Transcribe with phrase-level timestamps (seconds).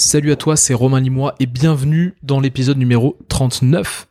[0.00, 4.08] Salut à toi, c'est Romain Limois et bienvenue dans l'épisode numéro 39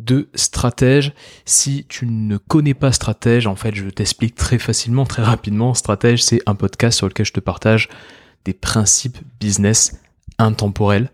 [0.00, 1.12] de Stratège.
[1.44, 5.72] Si tu ne connais pas Stratège, en fait, je t'explique très facilement, très rapidement.
[5.72, 7.88] Stratège, c'est un podcast sur lequel je te partage
[8.44, 10.00] des principes business
[10.38, 11.12] intemporels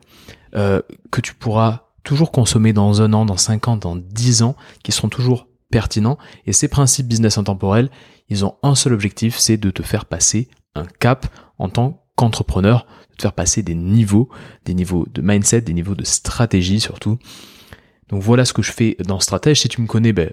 [0.54, 0.80] euh,
[1.10, 4.92] que tu pourras toujours consommer dans un an, dans cinq ans, dans dix ans, qui
[4.92, 6.16] seront toujours pertinents.
[6.46, 7.90] Et ces principes business intemporels,
[8.30, 11.26] ils ont un seul objectif, c'est de te faire passer un cap
[11.58, 14.28] en tant qu'entrepreneur, de te faire passer des niveaux,
[14.64, 17.18] des niveaux de mindset, des niveaux de stratégie surtout.
[18.08, 19.60] Donc voilà ce que je fais dans Stratège.
[19.60, 20.30] Si tu me connais, ben,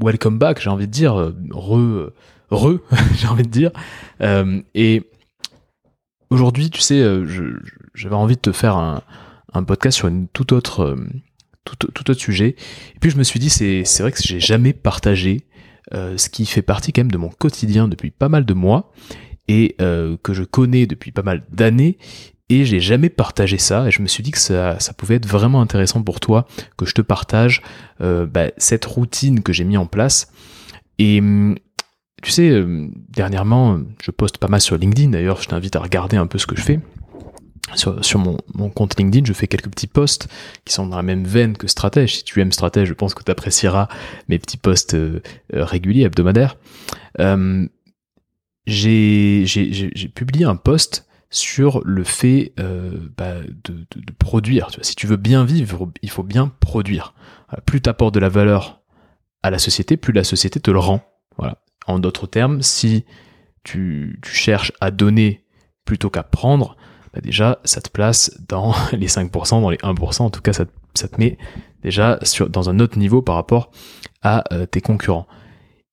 [0.00, 2.12] welcome back, j'ai envie de dire, euh, re,
[2.50, 2.78] re,
[3.16, 3.70] j'ai envie de dire.
[4.20, 5.10] Euh, et
[6.30, 7.60] aujourd'hui, tu sais, euh,
[7.94, 9.02] j'avais envie de te faire un,
[9.66, 10.96] podcast sur une toute autre,
[11.64, 12.56] tout, autre sujet.
[12.96, 15.46] Et puis je me suis dit, c'est, c'est vrai que j'ai jamais partagé
[15.92, 18.90] ce qui fait partie quand même de mon quotidien depuis pas mal de mois
[19.48, 21.98] et euh, que je connais depuis pas mal d'années
[22.48, 25.26] et j'ai jamais partagé ça et je me suis dit que ça, ça pouvait être
[25.26, 26.46] vraiment intéressant pour toi
[26.76, 27.62] que je te partage
[28.00, 30.28] euh, bah, cette routine que j'ai mis en place
[30.98, 31.56] et hum,
[32.22, 36.16] tu sais euh, dernièrement je poste pas mal sur LinkedIn d'ailleurs je t'invite à regarder
[36.16, 36.80] un peu ce que je fais
[37.74, 40.28] sur, sur mon, mon, compte LinkedIn, je fais quelques petits posts
[40.66, 42.16] qui sont dans la même veine que Stratège.
[42.16, 43.88] Si tu aimes Stratège, je pense que tu apprécieras
[44.28, 44.94] mes petits posts
[45.50, 46.56] réguliers, hebdomadaires.
[47.20, 47.66] Euh,
[48.66, 49.44] j'ai
[50.14, 53.34] publié un post sur le fait euh, bah,
[53.64, 53.84] de,
[54.18, 54.68] produire.
[54.82, 57.14] Si tu veux bien vivre, il faut bien produire.
[57.66, 58.80] Plus tu apportes de la valeur
[59.42, 61.02] à la société, plus la société te le rend.
[61.36, 61.58] Voilà.
[61.86, 63.04] En d'autres termes, si
[63.64, 65.44] tu, cherches à donner
[65.84, 66.76] plutôt qu'à prendre,
[67.12, 70.64] bah déjà, ça te place dans les 5%, dans les 1%, en tout cas, ça,
[70.94, 71.36] ça te met
[71.82, 73.70] déjà sur, dans un autre niveau par rapport
[74.22, 75.26] à euh, tes concurrents.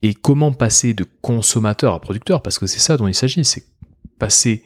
[0.01, 2.41] Et comment passer de consommateur à producteur?
[2.41, 3.65] Parce que c'est ça dont il s'agit, c'est
[4.17, 4.63] passer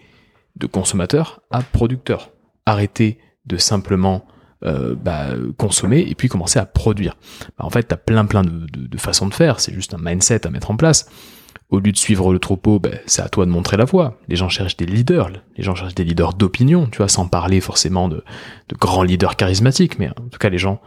[0.55, 2.31] de consommateur à producteur.
[2.66, 4.25] Arrêter de simplement
[4.63, 7.17] euh, bah, consommer et puis commencer à produire.
[7.58, 10.47] Bah, en fait, tu as plein plein de, façons de faire, c'est juste un mindset
[10.47, 11.09] à mettre en place.
[11.69, 14.18] Au lieu de suivre le troupeau, bah, c'est à toi de montrer la voie.
[14.29, 17.59] Les gens cherchent des leaders, les gens cherchent des leaders d'opinion, tu vois, sans parler
[17.59, 18.24] forcément de,
[18.69, 20.81] de grands leaders charismatiques, mais en tout cas les gens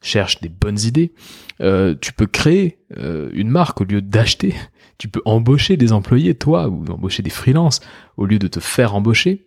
[0.00, 1.12] cherche des bonnes idées.
[1.60, 4.54] Euh, tu peux créer euh, une marque au lieu d'acheter.
[4.98, 7.80] Tu peux embaucher des employés, toi, ou embaucher des freelances,
[8.18, 9.46] au lieu de te faire embaucher.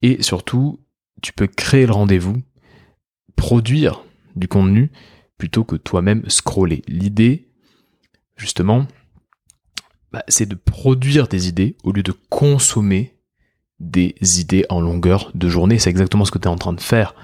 [0.00, 0.80] Et surtout,
[1.20, 2.42] tu peux créer le rendez-vous,
[3.36, 4.00] produire
[4.36, 4.90] du contenu,
[5.36, 6.80] plutôt que toi-même scroller.
[6.88, 7.50] L'idée,
[8.36, 8.86] justement,
[10.12, 13.18] bah, c'est de produire des idées au lieu de consommer
[13.80, 15.78] des idées en longueur de journée.
[15.78, 17.14] C'est exactement ce que tu es en train de faire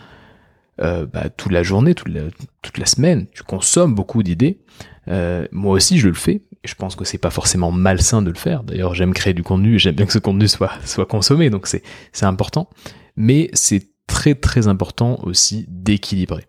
[0.80, 4.60] euh, bah, toute la journée, toute la, semaine, tu consommes beaucoup d'idées.
[5.08, 6.42] Euh, moi aussi, je le fais.
[6.64, 8.62] Je pense que c'est pas forcément malsain de le faire.
[8.62, 10.72] D'ailleurs, j'aime créer du contenu, j'aime bien que ce contenu soit,
[11.08, 11.82] consommé, donc c'est,
[12.22, 12.70] important.
[13.16, 16.46] Mais c'est très très important aussi d'équilibrer.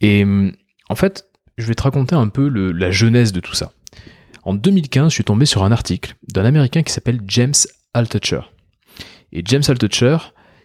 [0.00, 0.24] Et
[0.88, 1.28] en fait,
[1.58, 3.72] je vais te raconter un peu la jeunesse de tout ça.
[4.42, 7.54] En 2015, je suis tombé sur un article d'un Américain qui s'appelle James
[7.94, 8.40] Altucher.
[9.32, 10.16] Et James Altucher,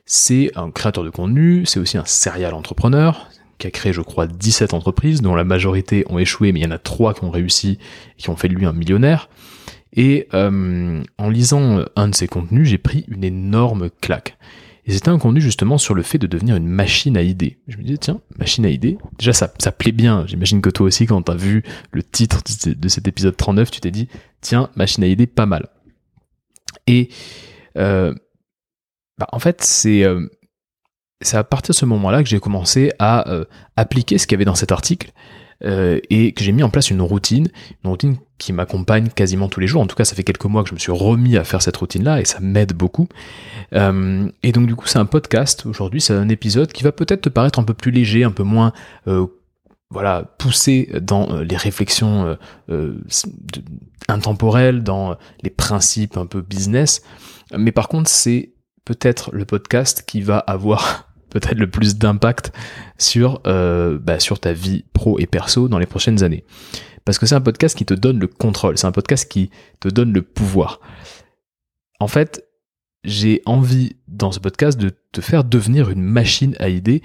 [0.07, 4.25] c'est un créateur de contenu, c'est aussi un serial entrepreneur qui a créé, je crois,
[4.25, 7.29] 17 entreprises, dont la majorité ont échoué, mais il y en a trois qui ont
[7.29, 7.78] réussi
[8.18, 9.29] et qui ont fait de lui un millionnaire.
[9.94, 14.38] Et euh, en lisant un de ses contenus, j'ai pris une énorme claque.
[14.85, 17.57] Et c'était un contenu justement sur le fait de devenir une machine à idées.
[17.68, 20.25] Je me disais, tiens, machine à idées, déjà ça, ça plaît bien.
[20.28, 23.81] J'imagine que toi aussi, quand tu as vu le titre de cet épisode 39, tu
[23.81, 24.07] t'es dit,
[24.39, 25.68] tiens, machine à idées, pas mal.
[26.85, 27.09] Et
[27.78, 28.13] euh,
[29.18, 30.28] bah, en fait, c'est euh,
[31.34, 33.46] à partir de ce moment-là que j'ai commencé à euh,
[33.76, 35.12] appliquer ce qu'il y avait dans cet article
[35.64, 37.50] euh, et que j'ai mis en place une routine,
[37.84, 39.82] une routine qui m'accompagne quasiment tous les jours.
[39.82, 41.78] En tout cas, ça fait quelques mois que je me suis remis à faire cette
[41.78, 43.08] routine-là et ça m'aide beaucoup.
[43.72, 47.30] et donc du coup, c'est un podcast aujourd'hui, c'est un épisode qui va peut-être te
[47.30, 48.74] paraître un peu plus léger, un peu moins
[49.90, 52.38] voilà poussé dans les réflexions
[54.08, 57.02] intemporelles, dans les principes un peu business.
[57.58, 58.52] Mais par contre, c'est
[58.88, 62.54] peut-être le podcast qui va avoir peut-être le plus d'impact
[62.98, 66.45] sur, euh, bah, sur ta vie pro et perso dans les prochaines années.
[67.04, 69.50] Parce que c'est un podcast qui te donne le contrôle, c'est un podcast qui
[69.81, 70.80] te donne le pouvoir.
[72.00, 72.45] En fait,
[73.04, 77.01] j'ai envie dans ce podcast de te faire devenir une machine à idées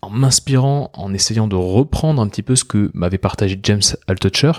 [0.00, 4.52] en m'inspirant, en essayant de reprendre un petit peu ce que m'avait partagé James Altucher.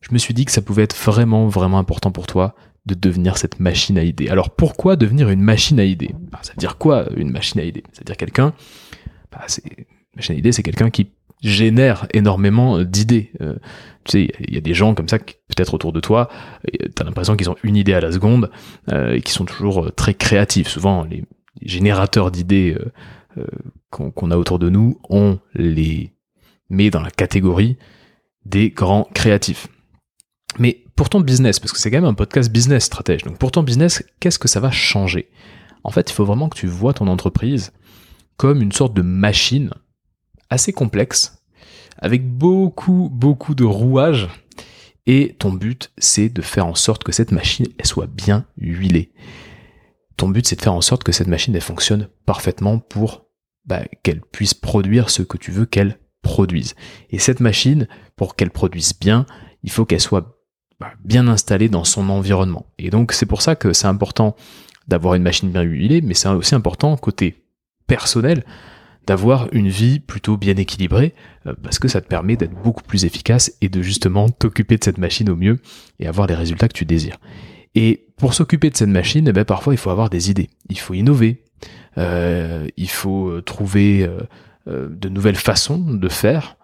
[0.00, 2.54] Je me suis dit que ça pouvait être vraiment, vraiment important pour toi
[2.86, 4.28] de devenir cette machine à idées.
[4.28, 6.14] Alors pourquoi devenir une machine à idées?
[6.30, 7.82] Bah, Ça veut dire quoi une machine à idées?
[7.92, 8.54] Ça veut dire quelqu'un,
[9.32, 9.62] bah, c'est,
[10.14, 11.10] machine à idées c'est quelqu'un qui
[11.42, 13.30] génère énormément d'idées.
[13.40, 13.54] Euh,
[14.04, 16.28] tu sais, il y a des gens comme ça, peut-être autour de toi,
[16.72, 18.50] tu as l'impression qu'ils ont une idée à la seconde
[18.90, 20.68] euh, et qui sont toujours euh, très créatifs.
[20.68, 21.24] Souvent, les,
[21.62, 22.76] générateurs d'idées
[23.90, 26.12] qu'on a autour de nous, on les
[26.68, 27.78] met dans la catégorie
[28.44, 29.66] des grands créatifs.
[30.58, 33.52] Mais pour ton business, parce que c'est quand même un podcast business stratège, donc pour
[33.52, 35.30] ton business, qu'est-ce que ça va changer?
[35.84, 37.72] En fait, il faut vraiment que tu vois ton entreprise
[38.36, 39.70] comme une sorte de machine
[40.50, 41.42] assez complexe,
[41.98, 44.28] avec beaucoup, beaucoup de rouages,
[45.06, 49.12] et ton but, c'est de faire en sorte que cette machine, elle soit bien huilée.
[50.16, 53.26] Ton but, c'est de faire en sorte que cette machine, elle fonctionne parfaitement pour
[53.66, 56.74] bah, qu'elle puisse produire ce que tu veux qu'elle produise.
[57.10, 59.26] Et cette machine, pour qu'elle produise bien,
[59.62, 60.35] il faut qu'elle soit
[61.04, 62.66] bien installée dans son environnement.
[62.78, 64.36] Et donc c'est pour ça que c'est important
[64.88, 67.42] d'avoir une machine bien huilée, mais c'est aussi important côté
[67.86, 68.44] personnel
[69.06, 71.14] d'avoir une vie plutôt bien équilibrée,
[71.46, 74.84] euh, parce que ça te permet d'être beaucoup plus efficace et de justement t'occuper de
[74.84, 75.58] cette machine au mieux
[76.00, 77.18] et avoir les résultats que tu désires.
[77.74, 80.78] Et pour s'occuper de cette machine, eh ben, parfois il faut avoir des idées, il
[80.78, 81.44] faut innover,
[81.98, 84.08] euh, il faut euh, trouver
[84.66, 86.56] de nouvelles façons de faire,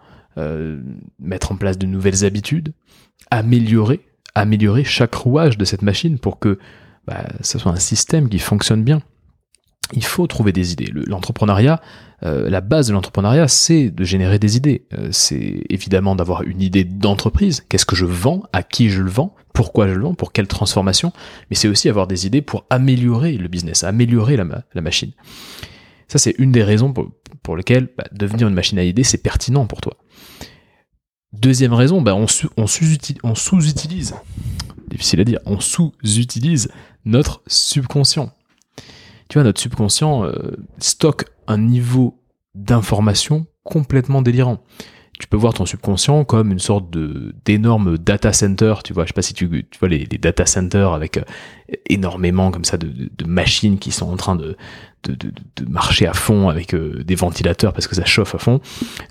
[1.20, 2.72] mettre en place de nouvelles habitudes,
[3.32, 4.00] améliorer,
[4.34, 6.58] améliorer chaque rouage de cette machine pour que
[7.06, 9.00] bah, ce soit un système qui fonctionne bien.
[9.94, 10.90] Il faut trouver des idées.
[10.92, 11.80] L'entrepreneuriat,
[12.24, 14.86] euh, la base de l'entrepreneuriat, c'est de générer des idées.
[14.92, 17.64] Euh, c'est évidemment d'avoir une idée d'entreprise.
[17.68, 18.42] Qu'est-ce que je vends?
[18.52, 19.34] À qui je le vends?
[19.54, 20.14] Pourquoi je le vends?
[20.14, 21.12] Pour quelle transformation?
[21.48, 24.44] Mais c'est aussi avoir des idées pour améliorer le business, améliorer la,
[24.80, 25.12] machine.
[26.06, 26.92] Ça, c'est une des raisons
[27.42, 29.96] pour, lesquelles bah, devenir une machine à idées, c'est pertinent pour toi.
[31.32, 32.26] Deuxième raison, bah, on,
[32.66, 34.14] sous-utilise,
[34.88, 36.68] difficile à dire, on sous-utilise
[37.04, 38.30] notre subconscient.
[39.28, 42.22] Tu vois, notre subconscient euh, stocke un niveau
[42.54, 44.62] d'information complètement délirant.
[45.22, 49.10] Tu peux voir ton subconscient comme une sorte de d'énorme data center, tu vois, je
[49.10, 51.22] sais pas si tu, vois les, data centers avec euh,
[51.88, 52.90] énormément comme ça de,
[53.24, 54.56] machines qui sont en train de,
[55.04, 55.14] de,
[55.68, 58.60] marcher à fond avec euh, des ventilateurs parce que ça chauffe à fond.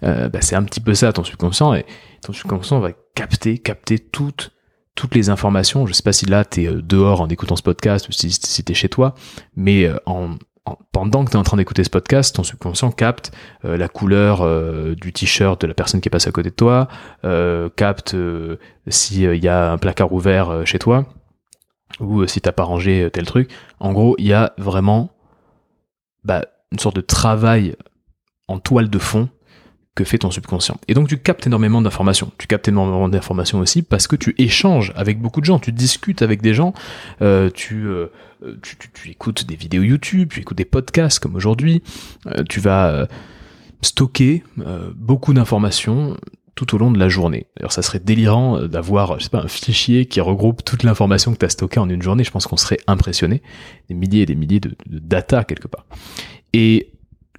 [0.02, 1.86] Bah, c'est un petit peu ça ton subconscient et
[2.22, 4.52] ton subconscient va capter, capter toutes,
[4.96, 5.88] toutes les informations.
[5.88, 8.32] Je sais pas si là tu es euh, dehors en écoutant ce podcast ou si,
[8.32, 9.16] si tu es chez toi,
[9.56, 10.36] mais euh, en,
[10.92, 13.32] pendant que tu es en train d'écouter ce podcast, ton subconscient capte
[13.66, 14.46] euh, la couleur
[14.96, 16.88] du t-shirt de la personne qui est passée à côté de toi,
[17.76, 18.16] capte
[18.88, 21.06] s'il y a un placard ouvert chez toi,
[22.00, 23.52] ou si t'as pas rangé tel truc.
[23.80, 25.12] En gros, il y a vraiment
[26.24, 27.76] bah, une sorte de travail
[28.48, 29.30] en toile de fond
[29.96, 30.78] que fait ton subconscient.
[30.88, 32.32] Et donc tu captes énormément d'informations.
[32.38, 36.22] Tu captes énormément d'informations aussi parce que tu échanges avec beaucoup de gens, tu discutes
[36.22, 36.74] avec des gens,
[37.22, 38.08] euh, euh,
[38.62, 41.84] tu, tu, écoutes des vidéos YouTube, tu écoutes des podcasts comme aujourd'hui,
[42.28, 43.08] euh, tu vas
[43.82, 44.44] stocker
[44.96, 46.16] beaucoup d'informations
[46.56, 47.48] tout au long de la journée.
[47.58, 51.40] Alors ça serait délirant d'avoir, je sais pas, un fichier qui regroupe toute l'information que
[51.40, 52.24] tu as stockée en une journée.
[52.24, 53.42] Je pense qu'on serait impressionné.
[53.90, 55.86] Des milliers et des milliers de, de data quelque part.
[56.54, 56.91] Et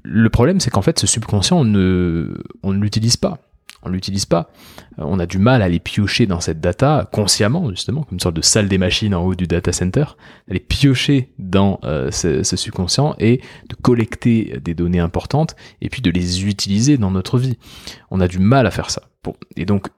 [0.02, 3.38] le problème, c'est qu'en fait, ce subconscient, on ne, on ne l'utilise pas.
[3.84, 4.50] On ne l'utilise pas.
[4.98, 8.20] Euh, on a du mal à les piocher dans cette data consciemment, justement, comme une
[8.20, 10.04] sorte de salle des machines en haut du data center,
[10.48, 16.10] les piocher dans euh, ce, subconscient et de collecter des données importantes et puis de
[16.10, 17.58] les utiliser dans notre vie.
[18.10, 19.02] On a du mal à faire ça.
[19.24, 19.34] Bon.
[19.56, 19.88] Et donc,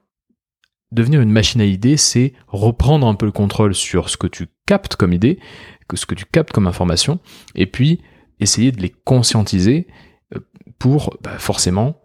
[0.91, 4.47] devenir une machine à idées, c'est reprendre un peu le contrôle sur ce que tu
[4.65, 5.39] captes comme idée,
[5.93, 7.19] ce que tu captes comme information,
[7.53, 8.01] et puis
[8.39, 9.87] essayer de les conscientiser
[10.35, 10.39] euh,
[10.79, 12.01] pour bah, forcément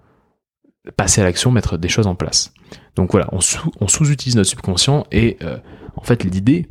[0.96, 2.52] passer à l'action, mettre des choses en place.
[2.96, 5.58] Donc voilà, on, sous-utilise notre subconscient et euh,
[5.96, 6.68] en fait l'idée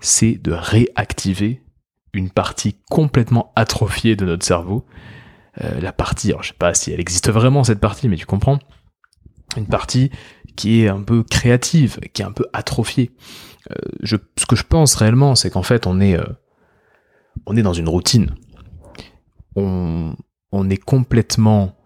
[0.00, 1.62] c'est de réactiver
[2.12, 4.84] une partie complètement atrophiée de notre cerveau.
[5.62, 8.26] Euh, la partie, alors je sais pas si elle existe vraiment cette partie, mais tu
[8.26, 8.58] comprends,
[9.56, 10.10] une partie
[10.54, 13.10] qui est un peu créative, qui est un peu atrophiée.
[14.04, 16.18] ce que je pense réellement, c'est qu'en fait on est,
[17.46, 18.34] on est dans une routine
[19.56, 20.14] on,
[20.70, 21.76] est complètement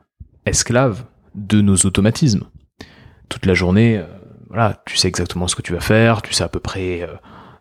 [0.46, 2.44] esclave de nos automatismes.
[3.28, 4.06] Toute la journée, euh,
[4.48, 7.08] voilà, tu sais exactement ce que tu vas faire, tu sais à peu près euh,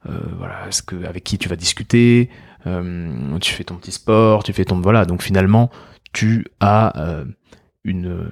[0.10, 2.30] euh, voilà, ce que, avec qui tu vas discuter,
[2.66, 5.06] tu fais ton petit sport, tu fais ton voilà.
[5.06, 5.70] Donc finalement,
[6.14, 6.94] tu as
[7.84, 8.30] une,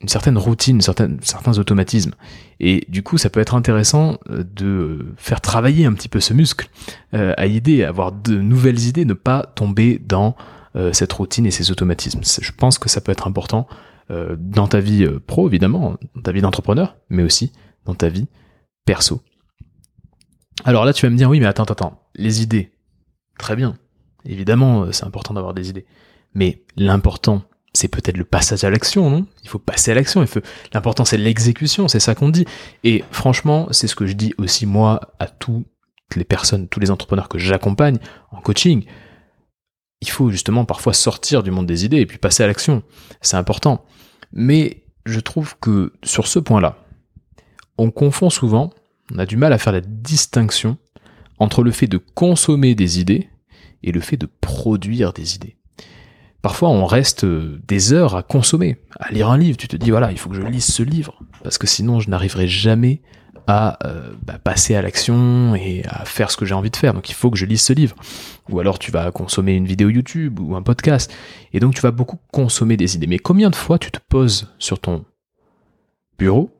[0.00, 2.12] une certaine routine, certains automatismes.
[2.60, 6.68] Et du coup, ça peut être intéressant de faire travailler un petit peu ce muscle
[7.12, 10.36] à idée, avoir de nouvelles idées, ne pas tomber dans
[10.92, 12.20] cette routine et ces automatismes.
[12.24, 13.68] Je pense que ça peut être important
[14.10, 17.52] euh, dans ta vie euh, pro, évidemment, dans ta vie d'entrepreneur, mais aussi
[17.86, 18.26] dans ta vie
[18.84, 19.22] perso.
[20.64, 22.72] Alors là, tu vas me dire, oui, mais attends, attends, les idées,
[23.38, 23.76] très bien.
[24.26, 25.86] Évidemment, c'est important d'avoir des idées.
[26.34, 29.26] Mais l'important, c'est peut-être le passage à l'action, non?
[29.42, 30.24] Il faut passer à l'action.
[30.72, 31.88] L'important, c'est l'exécution.
[31.88, 32.44] C'est ça qu'on dit.
[32.84, 35.66] Et franchement, c'est ce que je dis aussi moi à toutes
[36.14, 37.98] les personnes, tous les entrepreneurs que j'accompagne
[38.30, 38.84] en coaching
[40.00, 42.82] il faut justement parfois sortir du monde des idées et puis passer à l'action.
[43.20, 43.84] C'est important.
[44.32, 46.78] Mais je trouve que sur ce point-là,
[47.78, 48.70] on confond souvent,
[49.12, 50.78] on a du mal à faire la distinction
[51.38, 53.28] entre le fait de consommer des idées
[53.82, 55.56] et le fait de produire des idées.
[56.42, 59.56] Parfois, on reste des heures à consommer, à lire un livre.
[59.56, 62.10] Tu te dis, voilà, il faut que je lise ce livre, parce que sinon, je
[62.10, 63.00] n'arriverai jamais
[63.46, 66.94] à euh, bah, passer à l'action et à faire ce que j'ai envie de faire.
[66.94, 67.96] Donc il faut que je lise ce livre.
[68.48, 71.12] Ou alors tu vas consommer une vidéo YouTube ou un podcast.
[71.52, 73.06] Et donc tu vas beaucoup consommer des idées.
[73.06, 75.04] Mais combien de fois tu te poses sur ton
[76.18, 76.50] bureau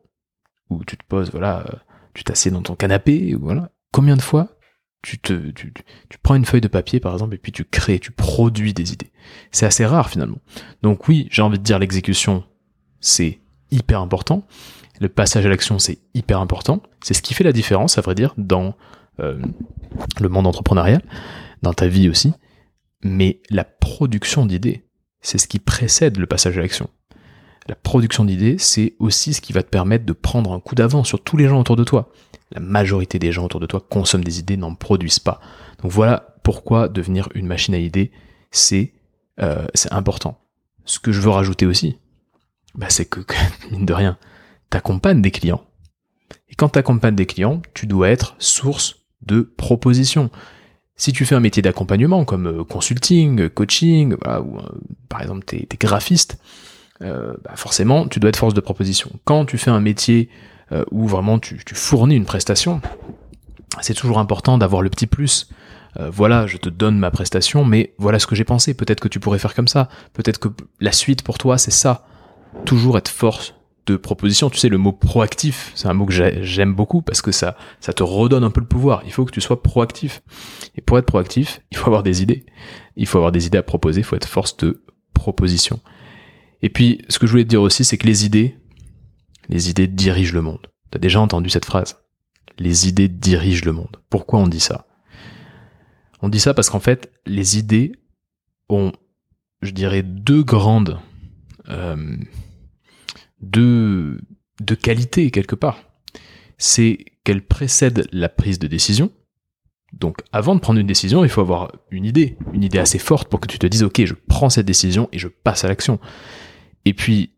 [0.70, 1.76] ou tu te poses, voilà, euh,
[2.14, 3.70] tu t'assieds dans ton canapé, voilà.
[3.92, 4.48] Combien de fois
[5.02, 7.98] tu, te, tu, tu, prends une feuille de papier par exemple et puis tu crées,
[7.98, 9.12] tu produis des idées.
[9.52, 10.38] C'est assez rare finalement.
[10.82, 12.44] Donc oui, j'ai envie de dire l'exécution,
[13.00, 14.46] c'est hyper important.
[15.00, 16.82] Le passage à l'action, c'est hyper important.
[17.02, 18.74] C'est ce qui fait la différence, à vrai dire, dans
[19.20, 19.40] euh,
[20.20, 21.02] le monde entrepreneurial,
[21.62, 22.32] dans ta vie aussi.
[23.02, 24.86] Mais la production d'idées,
[25.20, 26.88] c'est ce qui précède le passage à l'action.
[27.66, 31.08] La production d'idées, c'est aussi ce qui va te permettre de prendre un coup d'avance
[31.08, 32.10] sur tous les gens autour de toi.
[32.52, 35.40] La majorité des gens autour de toi consomment des idées, n'en produisent pas.
[35.82, 38.12] Donc voilà pourquoi devenir une machine à idées,
[38.50, 38.92] c'est
[39.40, 40.38] euh, important.
[40.84, 41.98] Ce que je veux rajouter aussi,
[42.74, 43.20] bah, c'est que,
[43.70, 44.18] mine de rien,
[44.74, 45.62] t'accompagnes des clients.
[46.48, 50.30] Et quand t'accompagnes des clients, tu dois être source de propositions.
[50.96, 54.62] Si tu fais un métier d'accompagnement comme euh, consulting, coaching, ou euh,
[55.08, 56.38] par exemple t'es es graphiste,
[57.02, 59.12] euh, bah forcément tu dois être force de proposition.
[59.24, 60.28] Quand tu fais un métier
[60.90, 62.80] où vraiment tu, fournis une prestation,
[63.80, 65.50] c'est toujours important d'avoir le petit plus.
[66.10, 68.74] voilà, je te donne ma prestation, mais voilà ce que j'ai pensé.
[68.74, 69.88] Peut-être que tu pourrais faire comme ça.
[70.14, 70.48] Peut-être que
[70.80, 72.06] la suite pour toi, c'est ça.
[72.64, 73.54] Toujours être force
[73.86, 74.50] de proposition.
[74.50, 76.12] Tu sais, le mot proactif, c'est un mot que
[76.42, 79.02] j'aime beaucoup parce que ça, ça te redonne un peu le pouvoir.
[79.04, 80.22] Il faut que tu sois proactif.
[80.76, 82.46] Et pour être proactif, il faut avoir des idées.
[82.96, 84.00] Il faut avoir des idées à proposer.
[84.00, 85.80] Il faut être force de proposition.
[86.62, 88.56] Et puis, ce que je voulais te dire aussi, c'est que les idées,
[89.48, 90.66] les idées dirigent le monde.
[90.90, 91.98] T'as déjà entendu cette phrase?
[92.58, 93.96] Les idées dirigent le monde.
[94.08, 94.86] Pourquoi on dit ça?
[96.22, 97.92] On dit ça parce qu'en fait, les idées
[98.68, 98.92] ont,
[99.60, 100.98] je dirais, deux grandes,
[101.68, 102.16] euh,
[103.40, 104.18] de,
[104.80, 105.78] qualité quelque part.
[106.58, 109.10] C'est qu'elle précède la prise de décision.
[109.92, 113.28] Donc avant de prendre une décision, il faut avoir une idée, une idée assez forte
[113.28, 116.00] pour que tu te dises ok, je prends cette décision et je passe à l'action.
[116.84, 117.30] Et puis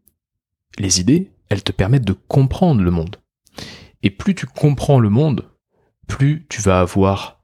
[0.79, 3.17] les idées, elles te permettent de comprendre le monde.
[4.03, 5.45] Et plus tu comprends le monde,
[6.07, 7.41] plus tu vas avoir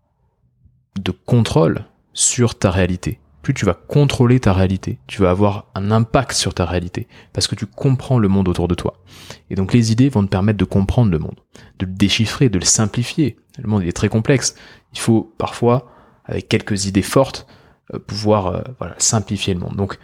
[1.00, 5.90] de contrôle sur ta réalité plus tu vas contrôler ta réalité, tu vas avoir un
[5.90, 9.02] impact sur ta réalité, parce que tu comprends le monde autour de toi.
[9.50, 11.40] Et donc les idées vont te permettre de comprendre le monde,
[11.78, 13.36] de le déchiffrer, de le simplifier.
[13.58, 14.54] Le monde est très complexe.
[14.94, 15.90] Il faut parfois,
[16.24, 17.46] avec quelques idées fortes,
[17.92, 18.62] euh, pouvoir euh,
[18.98, 19.76] simplifier le monde.
[19.76, 19.98] Donc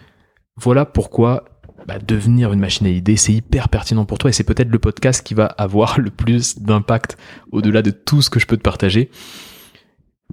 [0.56, 1.44] voilà pourquoi
[1.86, 4.78] bah, devenir une machine à idées, c'est hyper pertinent pour toi et c'est peut-être le
[4.78, 7.16] podcast qui va avoir le plus d'impact
[7.52, 9.10] au-delà de tout ce que je peux te partager.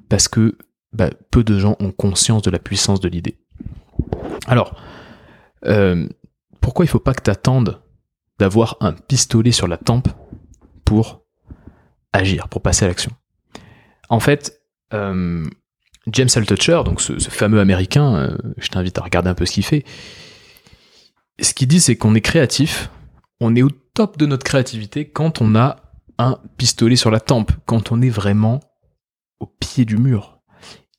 [0.09, 0.57] Parce que
[0.95, 3.37] bah, peu de gens ont conscience de la puissance de l'idée.
[4.47, 4.81] Alors,
[5.65, 6.07] euh,
[6.61, 7.81] pourquoi il ne faut pas que tu attendes
[8.39, 10.07] d'avoir un pistolet sur la tempe
[10.85, 11.25] pour
[12.13, 13.11] agir, pour passer à l'action?
[14.09, 14.61] En fait,
[14.93, 15.45] euh,
[16.07, 19.65] James Altucher, donc ce, fameux américain, euh, je t'invite à regarder un peu ce qu'il
[19.65, 19.83] fait,
[21.41, 22.89] ce qu'il dit c'est qu'on est créatif,
[23.41, 25.77] on est au top de notre créativité quand on a
[26.17, 28.61] un pistolet sur la tempe, quand on est vraiment
[29.39, 30.34] au pied du mur,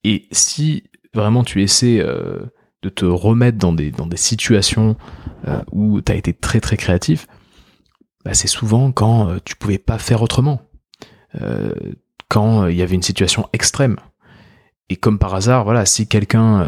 [0.06, 0.84] et si
[1.14, 2.38] vraiment tu essaies euh,
[2.82, 4.96] de te remettre dans des, situations
[5.48, 7.26] euh, où tu as été très très créatif,
[8.24, 10.62] bah, c'est souvent quand euh, tu pouvais pas faire autrement.
[12.28, 13.96] quand il y avait une situation extrême.
[14.88, 16.64] Et comme par hasard, voilà, si quelqu'un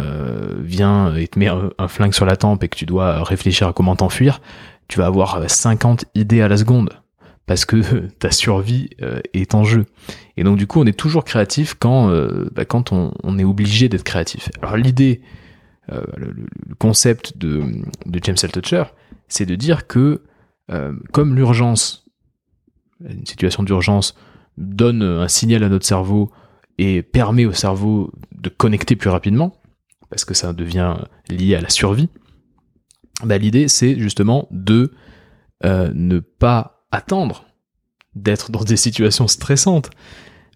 [0.60, 3.68] vient et te met un, un, flingue sur la tempe et que tu dois réfléchir
[3.68, 4.40] à comment t'enfuir,
[4.88, 6.90] tu vas avoir 50 idées à la seconde
[7.48, 9.86] parce que ta survie euh, est en jeu.
[10.36, 13.88] Et donc du coup, on est toujours créatif quand, euh, bah, quand on, est obligé
[13.88, 14.50] d'être créatif.
[14.62, 15.22] Alors l'idée,
[15.90, 16.34] euh, le,
[16.78, 17.64] concept de,
[18.06, 18.84] de James Altucher,
[19.26, 20.22] c'est de dire que
[21.12, 22.04] comme l'urgence,
[23.00, 24.14] une situation d'urgence
[24.58, 26.30] donne un signal à notre cerveau
[26.76, 29.62] et permet au cerveau de connecter plus rapidement,
[30.10, 30.94] parce que ça devient
[31.30, 32.10] lié à la survie,
[33.24, 34.92] bah, l'idée c'est justement de
[35.64, 37.44] ne pas attendre
[38.14, 39.90] d'être dans des situations stressantes,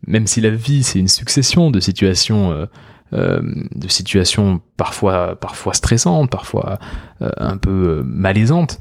[0.07, 2.67] même si la vie c'est une succession de situations, euh,
[3.13, 3.41] euh,
[3.75, 6.79] de situations parfois parfois stressantes, parfois
[7.21, 8.79] euh, un peu malaisantes.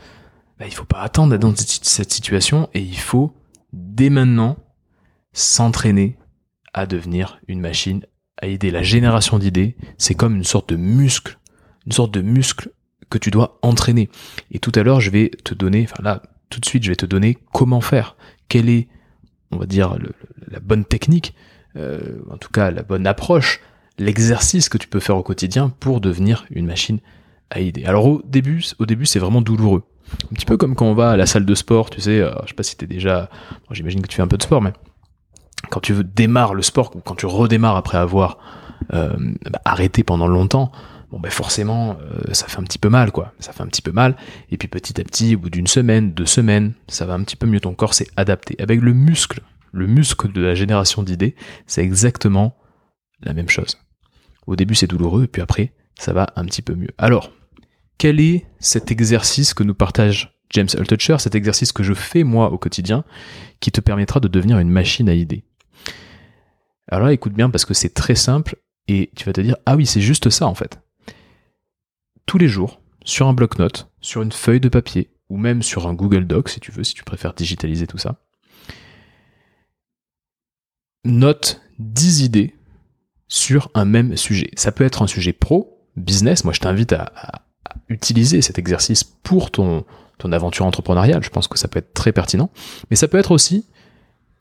[0.60, 3.34] Bah, il faut pas attendre d'être dans cette situation et il faut
[3.74, 4.58] dès maintenant
[5.34, 6.18] s'entraîner
[6.74, 8.06] à devenir une machine
[8.42, 11.38] à idées, la génération d'idées, c'est comme une sorte de muscle,
[11.86, 12.72] une sorte de muscle
[13.10, 14.10] que tu dois entraîner.
[14.52, 16.96] Et tout à l'heure, je vais te donner, enfin là, tout de suite, je vais
[16.96, 18.16] te donner comment faire,
[18.48, 18.88] quelle est,
[19.52, 19.98] on va dire,
[20.50, 21.34] la bonne technique,
[21.76, 23.62] euh, en tout cas la bonne approche,
[23.98, 27.00] l'exercice que tu peux faire au quotidien pour devenir une machine
[27.50, 27.86] à idées.
[27.86, 29.84] Alors au début, au début, c'est vraiment douloureux.
[30.30, 32.32] Un petit peu comme quand on va à la salle de sport, tu sais, euh,
[32.44, 33.30] je sais pas si t'es déjà,
[33.72, 34.74] j'imagine que tu fais un peu de sport, mais
[35.70, 38.38] quand tu veux démarrer le sport, quand tu redémarres après avoir
[38.94, 39.16] euh,
[39.64, 40.72] arrêté pendant longtemps,
[41.12, 43.82] bon ben forcément euh, ça fait un petit peu mal quoi, ça fait un petit
[43.82, 44.16] peu mal.
[44.50, 47.36] Et puis petit à petit, au bout d'une semaine, deux semaines, ça va un petit
[47.36, 47.60] peu mieux.
[47.60, 48.56] Ton corps s'est adapté.
[48.60, 49.42] Avec le muscle,
[49.74, 51.36] le muscle de la génération d'idées,
[51.68, 52.58] c'est exactement
[53.22, 53.78] la même chose.
[54.48, 56.90] Au début c'est douloureux, et puis après ça va un petit peu mieux.
[56.98, 57.32] Alors,
[57.98, 62.52] quel est cet exercice que nous partage James Altucher, cet exercice que je fais moi
[62.52, 63.04] au quotidien,
[63.60, 65.44] qui te permettra de devenir une machine à idées?
[66.88, 68.56] Alors là, écoute bien parce que c'est très simple
[68.88, 70.80] et tu vas te dire ah oui c'est juste ça en fait
[72.26, 75.94] tous les jours sur un bloc-notes, sur une feuille de papier, ou même sur un
[75.94, 78.22] Google Doc si tu veux, si tu préfères digitaliser tout ça.
[81.04, 82.56] Note 10 idées
[83.28, 84.52] sur un même sujet.
[84.56, 86.44] Ça peut être un sujet pro, business.
[86.44, 87.12] Moi, je t'invite à,
[87.88, 89.86] utiliser cet exercice pour ton,
[90.18, 91.24] ton aventure entrepreneuriale.
[91.24, 92.52] Je pense que ça peut être très pertinent.
[92.90, 93.66] Mais ça peut être aussi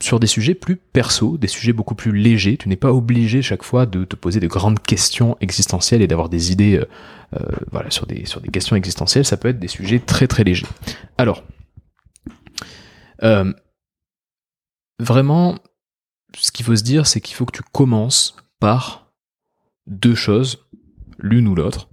[0.03, 2.57] sur des sujets plus perso, des sujets beaucoup plus légers.
[2.57, 6.29] Tu n'es pas obligé chaque fois de te poser de grandes questions existentielles et d'avoir
[6.29, 6.87] des idées euh,
[7.75, 9.25] euh, sur, des, sur des questions existentielles.
[9.25, 10.67] Ça peut être des sujets très très légers.
[11.19, 11.45] Alors,
[13.23, 13.53] euh,
[14.99, 15.59] vraiment,
[16.35, 19.13] ce qu'il faut se dire, c'est qu'il faut que tu commences par
[19.87, 20.67] deux choses,
[21.19, 21.91] l'une ou l'autre.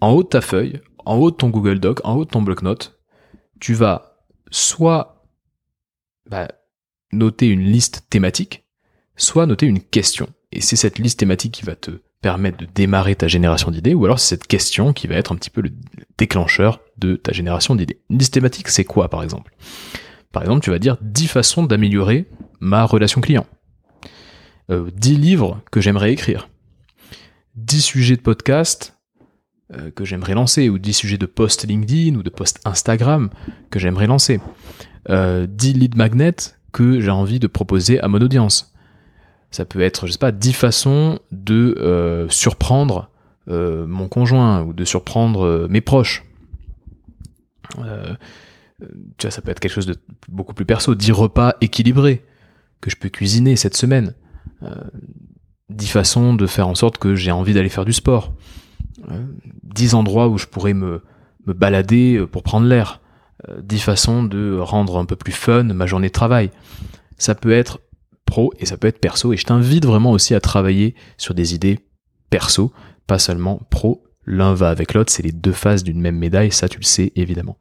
[0.00, 2.42] En haut de ta feuille, en haut de ton Google Doc, en haut de ton
[2.42, 2.98] bloc-notes,
[3.60, 5.26] tu vas soit
[6.28, 6.48] bah,
[7.14, 8.64] noter une liste thématique,
[9.16, 10.28] soit noter une question.
[10.52, 11.90] Et c'est cette liste thématique qui va te
[12.20, 15.36] permettre de démarrer ta génération d'idées, ou alors c'est cette question qui va être un
[15.36, 15.70] petit peu le
[16.16, 18.00] déclencheur de ta génération d'idées.
[18.08, 19.52] Une liste thématique, c'est quoi par exemple?
[20.32, 22.26] Par exemple, tu vas dire 10 façons d'améliorer
[22.60, 23.46] ma relation client.
[24.68, 26.48] 10 euh, livres que j'aimerais écrire.
[27.56, 28.96] 10 sujets de podcast
[29.74, 33.30] euh, que j'aimerais lancer, ou 10 sujets de post LinkedIn ou de post Instagram
[33.70, 34.38] que j'aimerais lancer.
[34.38, 34.42] 10
[35.10, 38.74] euh, lead magnets que j'ai envie de proposer à mon audience.
[39.52, 43.10] Ça peut être, je sais pas, 10 façons de euh, surprendre
[43.48, 46.24] euh, mon conjoint ou de surprendre euh, mes proches.
[47.78, 49.96] ça peut être quelque chose de
[50.28, 50.96] beaucoup plus perso.
[50.96, 52.24] 10 repas équilibrés
[52.80, 54.14] que je peux cuisiner cette semaine.
[55.70, 58.34] 10 façons de faire en sorte que j'ai envie d'aller faire du sport.
[59.62, 61.02] 10 endroits où je pourrais me,
[61.46, 63.00] me balader pour prendre l'air.
[63.62, 66.50] 10 façons de rendre un peu plus fun ma journée de travail.
[67.18, 67.80] Ça peut être
[68.24, 69.32] pro et ça peut être perso.
[69.32, 71.80] Et je t'invite vraiment aussi à travailler sur des idées
[72.30, 72.72] perso,
[73.06, 74.04] pas seulement pro.
[74.26, 77.12] L'un va avec l'autre, c'est les deux faces d'une même médaille, ça tu le sais
[77.14, 77.58] évidemment.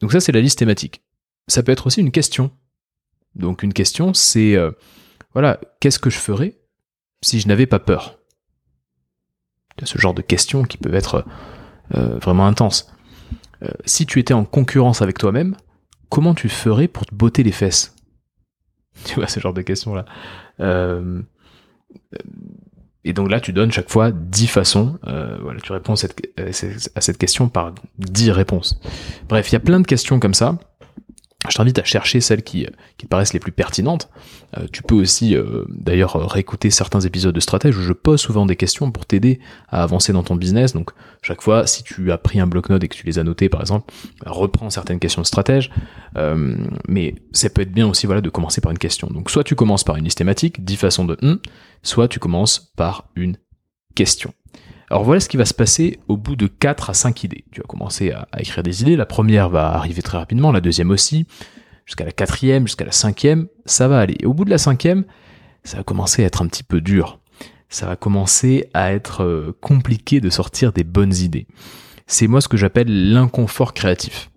[0.00, 1.02] Donc ça c'est la liste thématique.
[1.46, 2.50] Ça peut être aussi une question.
[3.36, 4.72] Donc une question c'est, euh,
[5.32, 6.58] voilà, qu'est-ce que je ferais
[7.22, 8.18] si je n'avais pas peur?
[9.82, 11.24] Ce genre de questions qui peuvent être
[11.94, 12.92] euh, vraiment intenses.
[13.62, 15.56] Euh, si tu étais en concurrence avec toi-même,
[16.08, 17.94] comment tu ferais pour te botter les fesses?
[19.04, 20.04] Tu vois, ce genre de questions-là.
[20.60, 21.22] Euh,
[23.04, 24.98] et donc là, tu donnes chaque fois 10 façons.
[25.06, 28.78] Euh, voilà, tu réponds à cette question par 10 réponses.
[29.28, 30.58] Bref, il y a plein de questions comme ça
[31.48, 32.66] je t'invite à chercher celles qui,
[32.98, 34.10] te paraissent les plus pertinentes.
[34.58, 38.44] Euh, tu peux aussi euh, d'ailleurs réécouter certains épisodes de Stratège où je pose souvent
[38.44, 40.74] des questions pour t'aider à avancer dans ton business.
[40.74, 40.90] Donc
[41.22, 43.62] chaque fois, si tu as pris un bloc-notes et que tu les as notés par
[43.62, 43.92] exemple,
[44.26, 45.70] reprends certaines questions de stratège.
[46.16, 46.56] Euh,
[46.88, 49.08] mais ça peut être bien aussi voilà, de commencer par une question.
[49.08, 51.38] Donc soit tu commences par une liste thématique, 10 façons de hum,
[51.82, 53.38] soit tu commences par une
[53.94, 54.34] question.
[54.90, 57.44] Alors voilà ce qui va se passer au bout de 4 à 5 idées.
[57.52, 60.90] Tu vas commencer à, écrire des idées, la première va arriver très rapidement, la deuxième
[60.90, 61.26] aussi,
[61.86, 64.16] jusqu'à la quatrième, jusqu'à la cinquième, ça va aller.
[64.24, 65.04] Au bout de la cinquième,
[65.62, 67.20] ça va commencer à être un petit peu dur.
[67.68, 71.46] Ça va commencer à être euh, compliqué de sortir des bonnes idées.
[72.08, 74.32] C'est moi ce que j'appelle l'inconfort créatif.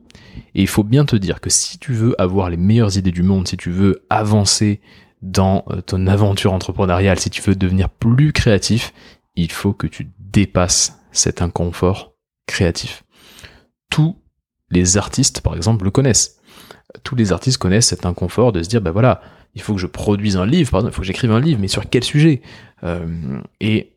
[0.54, 3.24] Et il faut bien te dire que si tu veux avoir les meilleures idées du
[3.24, 4.82] monde, si tu veux avancer
[5.24, 8.94] dans euh, ton aventure entrepreneuriale, si tu veux devenir plus créatif,
[9.36, 12.16] il faut que tu dépasses cet inconfort
[12.48, 13.04] créatif.
[13.90, 14.18] Tous
[14.70, 16.40] les artistes, par exemple, le connaissent.
[17.04, 19.22] Tous les artistes connaissent cet inconfort de se dire, ben voilà,
[19.56, 21.68] il faut que je produise un livre, pardon, il faut que j'écrive un livre, mais
[21.68, 22.42] sur quel sujet?
[22.84, 23.94] Euh, Et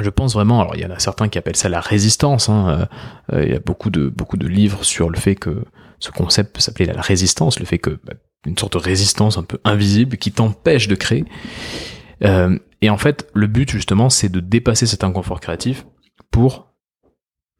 [0.00, 2.48] je pense vraiment, alors il y en a certains qui appellent ça la résistance.
[2.48, 2.88] Hein,
[3.32, 5.64] euh, il y a beaucoup de beaucoup de livres sur le fait que
[5.98, 8.14] ce concept peut s'appeler la résistance, le fait que bah,
[8.46, 11.24] une sorte de résistance un peu invisible qui t'empêche de créer.
[12.24, 15.86] Euh, Et en fait, le but justement, c'est de dépasser cet inconfort créatif
[16.30, 16.72] pour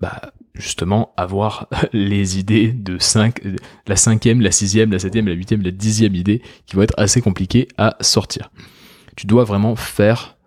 [0.00, 3.40] bah, justement avoir les idées de 5,
[3.86, 7.22] la cinquième, la sixième, la septième, la huitième, la dixième idée qui vont être assez
[7.22, 8.50] compliquées à sortir.
[9.16, 10.38] Tu dois vraiment faire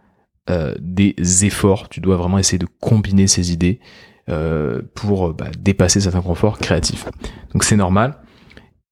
[0.49, 3.79] euh, des efforts, tu dois vraiment essayer de combiner ces idées
[4.27, 7.05] euh, pour bah, dépasser cet inconfort créatif.
[7.53, 8.17] Donc c'est normal.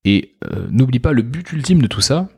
[0.06, 2.30] Et euh, n'oublie pas le but ultime de tout ça.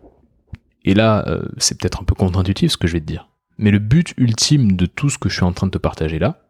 [0.84, 1.25] Et là,
[1.58, 3.27] c'est peut-être un peu contre-intuitif ce que je vais te dire.
[3.57, 6.19] Mais le but ultime de tout ce que je suis en train de te partager
[6.19, 6.41] là,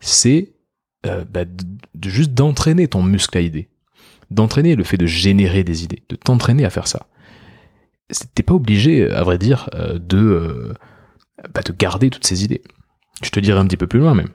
[0.00, 0.54] c'est
[1.06, 1.44] euh, bah,
[2.04, 3.68] juste d'entraîner ton muscle à idées,
[4.30, 7.06] d'entraîner le fait de générer des idées, de t'entraîner à faire ça.
[8.34, 10.74] T'es pas obligé, à vrai dire, euh, de, euh,
[11.54, 12.62] bah, de garder toutes ces idées.
[13.22, 14.30] Je te dirai un petit peu plus loin même.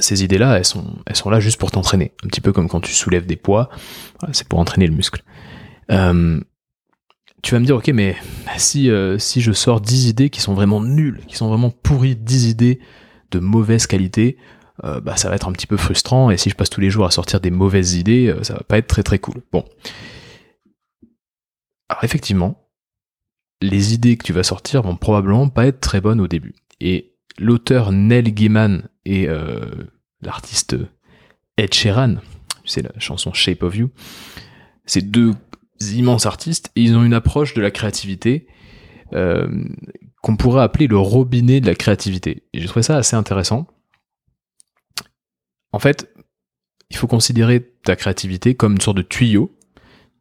[0.00, 2.12] ces idées-là, elles sont, elles sont là juste pour t'entraîner.
[2.24, 3.70] Un petit peu comme quand tu soulèves des poids,
[4.32, 5.22] c'est pour entraîner le muscle.
[7.42, 8.16] Tu vas me dire, ok, mais
[8.56, 12.48] si, si je sors 10 idées qui sont vraiment nulles, qui sont vraiment pourries, 10
[12.48, 12.80] idées
[13.30, 14.36] de mauvaise qualité,
[14.84, 16.30] euh, bah, ça va être un petit peu frustrant.
[16.30, 18.60] Et si je passe tous les jours à sortir des mauvaises idées, euh, ça va
[18.60, 19.42] pas être très très cool.
[19.52, 19.64] Bon.
[21.88, 22.68] Alors effectivement,
[23.60, 26.54] les idées que tu vas sortir vont probablement pas être très bonnes au début.
[26.80, 29.66] Et l'auteur Neil Gaiman et euh,
[30.22, 30.76] l'artiste
[31.56, 32.16] Ed Sheeran,
[32.64, 33.90] c'est la chanson Shape of You,
[34.86, 35.34] c'est deux
[35.80, 38.46] immenses artistes et ils ont une approche de la créativité
[39.12, 42.44] qu'on pourrait appeler le robinet de la créativité.
[42.52, 43.66] Et j'ai trouvé ça assez intéressant
[45.72, 46.12] en fait,
[46.90, 49.56] il faut considérer ta créativité comme une sorte de tuyau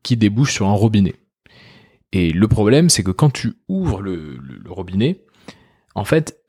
[0.04, 1.16] qui débouche sur un robinet.
[2.12, 5.24] Et le problème, c'est que quand tu ouvres le, robinet,
[5.96, 6.40] en fait,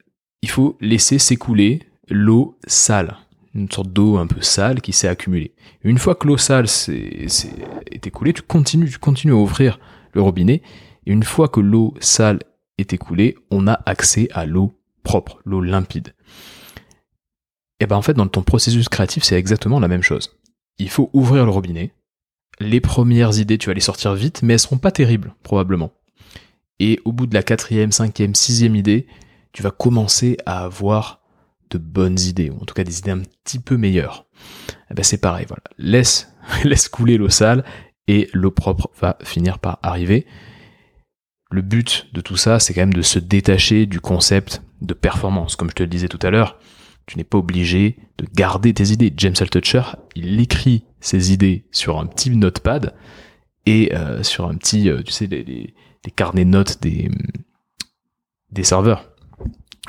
[0.43, 3.19] il faut laisser s'écouler l'eau sale,
[3.55, 5.55] une sorte d'eau un peu sale qui s'est accumulée.
[5.83, 9.81] Une fois que l'eau sale est écoulée, tu continues, tu continues à ouvrir
[10.13, 10.63] le robinet,
[11.07, 12.41] et une fois que l'eau sale
[12.79, 16.15] est écoulée, on a accès à l'eau propre, l'eau limpide.
[17.81, 20.39] Et ben en fait, dans ton processus créatif, c'est exactement la même chose.
[20.79, 21.95] Il faut ouvrir le robinet.
[22.59, 25.93] Les premières idées, tu vas les sortir vite, mais elles seront pas terribles, probablement.
[26.79, 29.07] Et au bout de la quatrième, cinquième, sixième idée,
[29.53, 31.20] tu vas commencer à avoir
[31.71, 34.27] de bonnes idées, ou en tout cas des idées un petit peu meilleures.
[34.91, 35.63] Et ben c'est pareil, voilà.
[35.79, 36.33] Laisse,
[36.65, 37.65] laisse couler l'eau sale
[38.09, 40.27] et l'eau propre va finir par arriver.
[41.51, 45.57] Le but de tout ça, c'est quand même de se détacher du concept de performance.
[45.57, 46.59] Comme je te le disais tout à l'heure,
[47.07, 49.13] tu n'es pas obligé de garder tes idées.
[49.17, 49.83] James Altucher,
[50.15, 52.95] il écrit ses idées sur un petit notepad
[53.67, 55.75] et euh, sur un petit, euh, tu sais, les,
[56.15, 57.11] carnets de notes des,
[58.51, 59.10] des serveurs.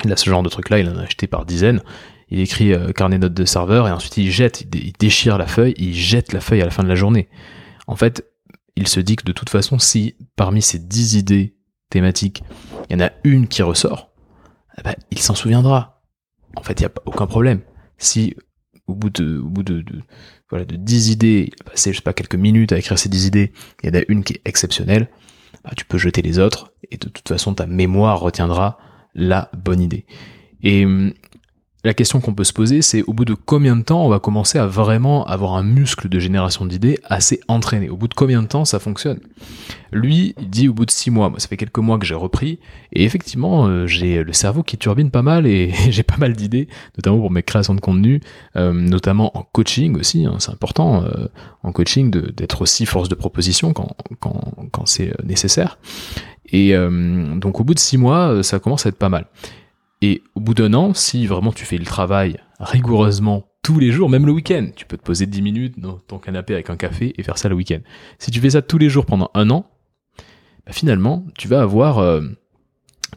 [0.04, 1.82] Il a ce genre de truc-là, il en a acheté par dizaines.
[2.28, 5.74] Il écrit euh, carnet notes de serveur et ensuite il jette, il, déchire la feuille,
[5.76, 7.28] il jette la feuille à la fin de la journée.
[7.86, 8.24] En fait,
[8.76, 11.56] il se dit que de toute façon, si parmi ces dix idées
[11.90, 12.42] thématiques,
[12.88, 14.12] il y en a une qui ressort,
[14.78, 15.92] eh ben, il s'en souviendra
[16.56, 17.60] en fait, il n'y a aucun problème.
[17.98, 18.36] Si
[18.86, 19.84] au bout de, au bout de,
[20.50, 23.08] voilà, de 10 idées, il a passé, je sais pas, quelques minutes à écrire ces
[23.08, 25.08] 10 idées, il y en a une qui est exceptionnelle,
[25.64, 28.78] bah, tu peux jeter les autres, et de toute façon, ta mémoire retiendra
[29.14, 30.04] la bonne idée.
[30.62, 31.12] Et hum,
[31.84, 34.20] la question qu'on peut se poser, c'est au bout de combien de temps on va
[34.20, 37.88] commencer à vraiment avoir un muscle de génération d'idées assez entraîné?
[37.90, 39.18] Au bout de combien de temps ça fonctionne?
[39.90, 41.28] Lui, il dit au bout de six mois.
[41.28, 42.60] Moi, ça fait quelques mois que j'ai repris,
[42.92, 46.68] et effectivement, euh, j'ai le cerveau qui turbine pas mal, et j'ai pas mal d'idées,
[46.96, 48.20] notamment pour mes créations de contenu,
[48.54, 50.24] euh, notamment en coaching aussi.
[50.24, 51.26] Hein, c'est important euh,
[51.64, 53.96] en coaching d'être aussi force de proposition quand,
[54.84, 55.78] c'est nécessaire.
[56.52, 59.26] Et donc au bout de six mois, ça commence à être pas mal.
[60.02, 64.10] Et au bout d'un an, si vraiment tu fais le travail rigoureusement tous les jours,
[64.10, 67.14] même le week-end, tu peux te poser 10 minutes dans ton canapé avec un café
[67.16, 67.78] et faire ça le week-end.
[68.18, 69.70] Si tu fais ça tous les jours pendant un an,
[70.66, 72.20] bah finalement, tu vas avoir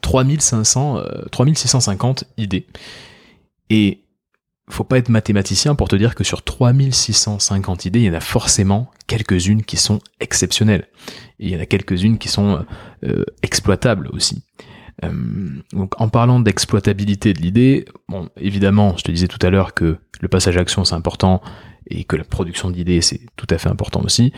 [0.02, 2.68] 3500, euh, 3650 euh, idées.
[3.70, 4.05] Et
[4.70, 8.20] faut pas être mathématicien pour te dire que sur 3650 idées, il y en a
[8.20, 10.88] forcément quelques-unes qui sont exceptionnelles.
[11.40, 12.66] Et il y en a quelques-unes qui sont
[13.04, 14.44] euh, exploitables aussi.
[15.04, 15.12] Euh,
[15.74, 19.98] donc en parlant d'exploitabilité de l'idée, bon évidemment, je te disais tout à l'heure que
[20.22, 21.42] le passage à l'action c'est important
[21.88, 24.32] et que la production d'idées c'est tout à fait important aussi.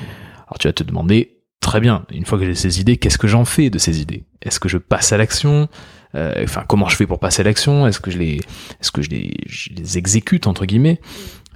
[0.47, 3.27] Alors tu vas te demander, très bien, une fois que j'ai ces idées, qu'est-ce que
[3.27, 4.23] j'en fais de ces idées?
[4.41, 5.63] Est-ce que je passe à l'action?
[5.63, 5.67] euh,
[6.13, 7.87] Enfin, comment je fais pour passer l'action?
[7.87, 8.37] Est-ce que je les,
[8.79, 10.99] est-ce que je les, je les exécute entre guillemets?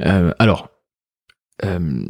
[0.01, 0.69] Euh, Alors,
[1.65, 2.05] euh,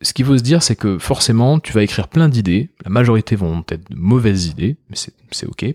[0.00, 2.70] ce qu'il faut se dire, c'est que forcément, tu vas écrire plein d'idées.
[2.84, 5.74] La majorité vont être de mauvaises idées, mais c'est ok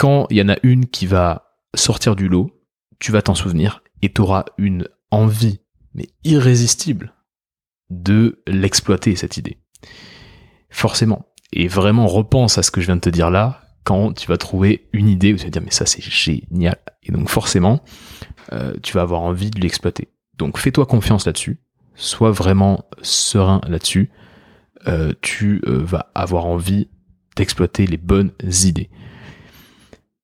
[0.00, 2.50] quand il y en a une qui va sortir du lot,
[3.00, 5.60] tu vas t'en souvenir et tu auras une envie,
[5.92, 7.12] mais irrésistible,
[7.90, 9.58] de l'exploiter, cette idée.
[10.70, 11.26] Forcément.
[11.52, 14.36] Et vraiment, repense à ce que je viens de te dire là, quand tu vas
[14.36, 16.76] trouver une idée où tu vas dire mais ça c'est génial.
[17.02, 17.82] Et donc forcément,
[18.52, 20.08] euh, tu vas avoir envie de l'exploiter.
[20.36, 21.60] Donc fais-toi confiance là-dessus,
[21.94, 24.10] sois vraiment serein là-dessus.
[24.86, 26.88] Euh, tu euh, vas avoir envie
[27.36, 28.32] d'exploiter les bonnes
[28.64, 28.90] idées.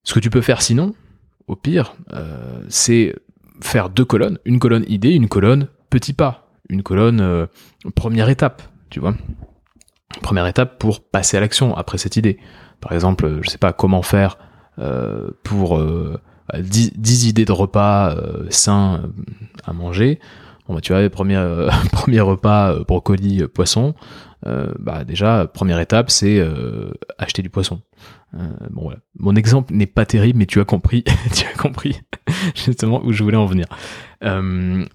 [0.02, 0.94] Ce que tu peux faire sinon,
[1.46, 1.96] au pire,
[2.68, 3.14] c'est
[3.60, 7.48] faire deux colonnes, une colonne idée, une colonne petit pas, une colonne
[7.94, 9.16] première étape, tu vois.
[10.22, 12.38] Première étape pour passer à l'action après cette idée.
[12.80, 14.38] Par exemple, je sais pas comment faire
[14.78, 19.02] euh, pour 10, euh, idées de repas euh, sains
[19.64, 20.20] à manger.
[20.68, 21.42] Bon, bah, tu vois, premier,
[21.92, 23.94] premier repas brocoli, poisson.
[24.44, 26.44] bah déjà, première étape, c'est
[27.18, 27.80] acheter du poisson.
[28.70, 28.98] bon voilà.
[29.18, 32.00] Mon exemple n'est pas terrible, mais tu as compris, tu as compris
[32.54, 33.66] justement où je voulais en venir.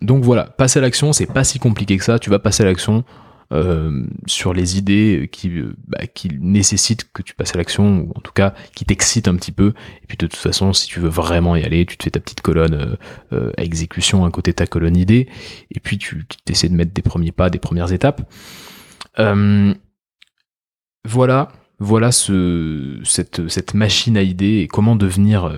[0.01, 2.19] donc voilà, passer à l'action, c'est pas si compliqué que ça.
[2.19, 3.03] Tu vas passer à l'action
[3.51, 8.11] euh, sur les idées qui, euh, bah, qui nécessitent que tu passes à l'action, ou
[8.15, 9.73] en tout cas qui t'excitent un petit peu.
[10.03, 12.19] Et puis de toute façon, si tu veux vraiment y aller, tu te fais ta
[12.19, 12.97] petite colonne
[13.33, 15.27] euh, à exécution à côté de ta colonne idée,
[15.71, 18.21] et puis tu essaies de mettre des premiers pas, des premières étapes.
[21.03, 25.51] voilà, voilà ce, cette, cette machine à idées et comment devenir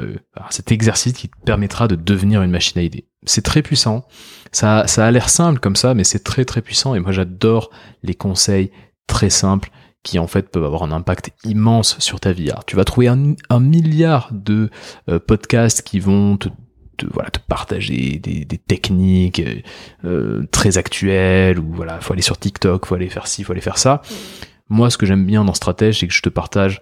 [0.49, 3.07] cet exercice qui te permettra de devenir une machine à idées.
[3.25, 4.05] C'est très puissant.
[4.51, 6.95] Ça, ça a l'air simple comme ça, mais c'est très très puissant.
[6.95, 7.71] Et moi, j'adore
[8.03, 8.71] les conseils
[9.07, 9.69] très simples
[10.03, 12.51] qui en fait peuvent avoir un impact immense sur ta vie.
[12.67, 14.69] Tu vas trouver un, milliard de
[15.09, 16.49] euh, podcasts qui vont te,
[17.12, 19.41] voilà, te partager des, des techniques
[20.03, 23.62] euh, très actuelles ou voilà, faut aller sur TikTok, faut aller faire ci, faut aller
[23.62, 24.01] faire ça.
[24.69, 26.82] Moi, ce que j'aime bien dans Stratège, c'est que je te partage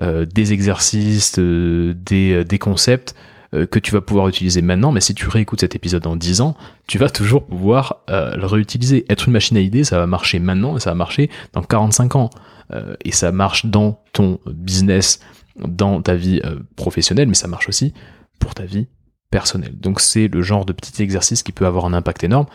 [0.00, 3.14] euh, des exercices, des, des concepts
[3.54, 6.42] euh, que tu vas pouvoir utiliser maintenant, mais si tu réécoutes cet épisode dans 10
[6.42, 6.54] ans,
[6.86, 9.06] tu vas toujours pouvoir euh, le réutiliser.
[9.08, 12.16] Être une machine à idées, ça va marcher maintenant et ça va marcher dans 45
[12.16, 12.30] ans.
[12.72, 15.20] Euh, et ça marche dans ton business,
[15.58, 16.42] dans ta vie
[16.76, 17.94] professionnelle, mais ça marche aussi
[18.38, 18.86] pour ta vie
[19.30, 19.78] personnelle.
[19.78, 22.46] Donc c'est le genre de petit exercice qui peut avoir un impact énorme.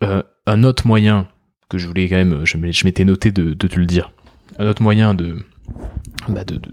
[0.00, 1.28] un autre moyen
[1.68, 4.12] que je voulais quand même, je m'étais noté de, te le dire,
[4.58, 5.38] un autre moyen de,
[6.28, 6.70] bah, de, de,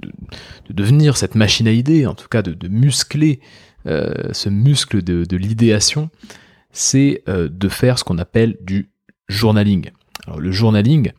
[0.68, 3.40] de, devenir cette machine à idées, en tout cas de, muscler
[3.86, 6.10] euh, ce muscle de, l'idéation,
[6.72, 8.90] c'est euh, de faire ce qu'on appelle du
[9.28, 9.90] journaling.
[10.26, 11.12] Alors le journaling,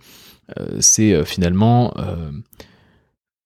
[0.59, 1.95] euh, c'est finalement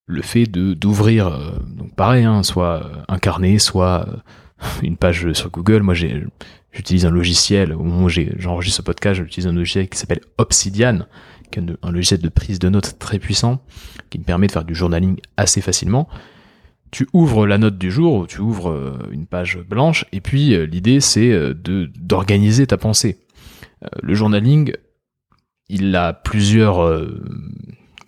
[0.07, 4.07] le fait d'ouvrir, donc pareil, hein, soit un carnet, soit
[4.83, 5.83] une page sur Google.
[5.83, 6.25] Moi, j'ai
[6.73, 11.01] j'utilise un logiciel, au moment où j'enregistre ce podcast, j'utilise un logiciel qui s'appelle Obsidian,
[11.83, 13.63] un logiciel de prise de notes très puissant
[14.11, 16.09] qui me permet de faire du journaling assez facilement.
[16.91, 20.65] Tu ouvres la note du jour, tu ouvres euh, une page blanche, et puis euh,
[20.65, 23.19] l'idée c'est euh, d'organiser ta pensée.
[24.03, 24.73] Le journaling,
[25.69, 26.81] il a plusieurs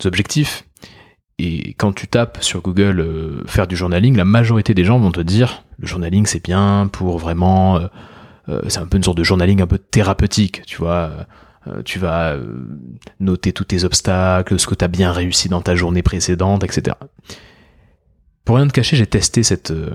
[0.04, 0.64] objectifs,
[1.38, 5.20] et quand tu tapes sur Google faire du journaling, la majorité des gens vont te
[5.20, 7.78] dire le journaling c'est bien pour vraiment,
[8.68, 11.26] c'est un peu une sorte de journaling un peu thérapeutique, tu vois
[11.66, 12.66] euh, tu vas euh,
[13.18, 16.96] noter tous tes obstacles, ce que tu as bien réussi dans ta journée précédente, etc.
[18.44, 19.90] Pour rien te cacher, j'ai testé cette, euh,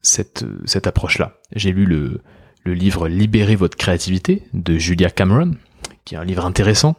[0.00, 1.38] cette, cette approche-là.
[1.54, 2.22] J'ai lu le,
[2.64, 5.52] le livre Libérez votre créativité de Julia Cameron,
[6.06, 6.96] qui est un livre intéressant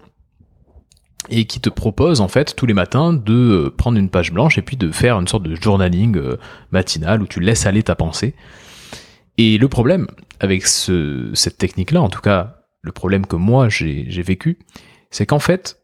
[1.30, 4.62] et qui te propose en fait tous les matins de prendre une page blanche et
[4.62, 6.22] puis de faire une sorte de journaling
[6.70, 8.36] matinal où tu laisses aller ta pensée.
[9.40, 10.06] Et le problème
[10.40, 14.60] avec ce, cette technique-là, en tout cas le problème que moi j'ai vécu,
[15.10, 15.82] c'est qu'en fait,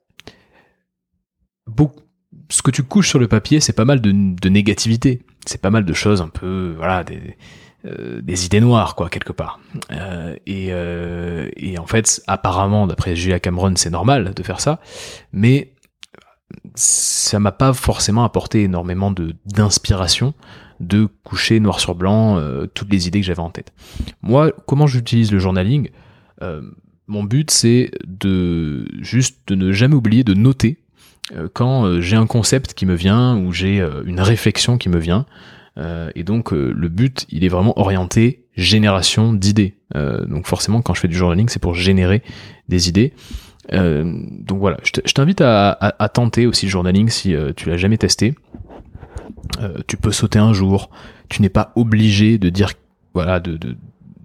[2.49, 5.23] ce que tu couches sur le papier, c'est pas mal de, négativité.
[5.45, 7.37] C'est pas mal de choses un peu, voilà, des,
[7.85, 9.59] euh, idées noires, quoi, quelque part.
[9.91, 14.79] Euh, euh, et, en fait, apparemment, d'après Julia Cameron, c'est normal de faire ça,
[15.33, 15.73] mais
[16.75, 19.13] ça m'a pas forcément apporté énormément
[19.45, 20.33] d'inspiration
[20.81, 22.41] de coucher noir sur blanc
[22.73, 23.71] toutes les idées que j'avais en tête.
[24.21, 25.89] Moi, comment j'utilise le journaling
[27.11, 30.77] mon but, c'est de juste de ne jamais oublier de noter
[31.35, 34.89] euh, quand euh, j'ai un concept qui me vient ou j'ai euh, une réflexion qui
[34.89, 35.25] me vient.
[36.15, 39.77] et donc le but, il est vraiment orienté génération d'idées.
[39.95, 42.21] donc forcément, quand je fais du journaling, c'est pour générer
[42.67, 43.13] des idées.
[43.71, 48.35] donc voilà, je t'invite à, tenter aussi le journaling si tu l'as jamais testé.
[49.87, 50.89] Tu peux sauter un jour.
[51.29, 52.73] Tu n'es pas obligé de dire
[53.13, 53.57] voilà de